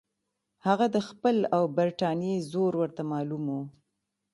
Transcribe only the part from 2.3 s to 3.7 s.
زور ورته معلوم وو.